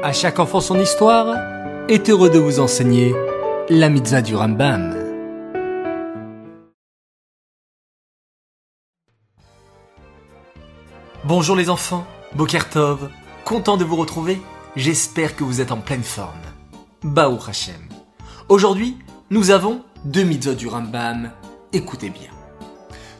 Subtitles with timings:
[0.00, 1.34] À chaque enfant son histoire
[1.88, 3.16] est heureux de vous enseigner
[3.68, 4.94] la mitzvah du Rambam.
[11.24, 12.06] Bonjour les enfants,
[12.36, 13.10] Bokertov,
[13.44, 14.40] content de vous retrouver,
[14.76, 16.38] j'espère que vous êtes en pleine forme.
[17.02, 17.74] Baou Hashem.
[18.48, 18.98] Aujourd'hui,
[19.30, 21.32] nous avons deux mitzvahs du Rambam,
[21.72, 22.30] écoutez bien.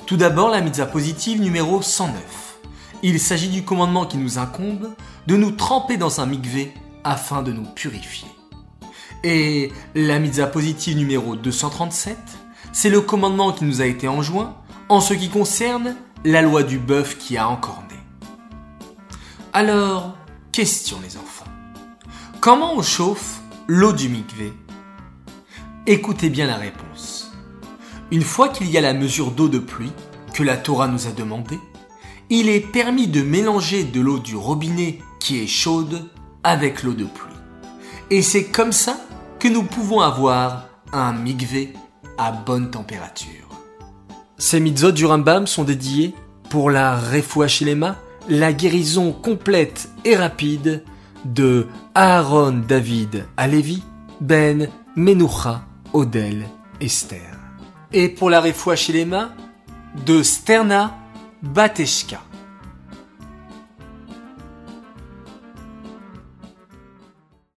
[0.07, 2.48] Tout d'abord la mitzvah positive numéro 109.
[3.03, 4.91] Il s'agit du commandement qui nous incombe
[5.27, 8.29] de nous tremper dans un mikvé afin de nous purifier.
[9.23, 12.17] Et la mitzvah positive numéro 237,
[12.73, 14.57] c'est le commandement qui nous a été enjoint
[14.89, 17.97] en ce qui concerne la loi du bœuf qui a encore né.
[19.53, 20.17] Alors,
[20.51, 21.45] question les enfants.
[22.41, 24.53] Comment on chauffe l'eau du mikvé?
[25.87, 27.33] Écoutez bien la réponse.
[28.11, 29.93] Une fois qu'il y a la mesure d'eau de pluie
[30.35, 31.59] que la Torah nous a demandée,
[32.31, 36.09] il est permis de mélanger de l'eau du robinet qui est chaude
[36.45, 37.35] avec l'eau de pluie.
[38.11, 38.99] Et c'est comme ça
[39.39, 41.73] que nous pouvons avoir un mikvé
[42.17, 43.49] à bonne température.
[44.37, 46.15] Ces mitzvot du Rambam sont dédiés
[46.51, 47.47] pour la refoua
[48.29, 50.85] la guérison complète et rapide
[51.25, 53.83] de Aaron David Alevi,
[54.21, 56.47] Ben Menucha Odel
[56.81, 57.39] Esther.
[57.93, 58.75] Et pour la refoua
[60.07, 60.95] de Sterna
[61.43, 62.19] Bateshka.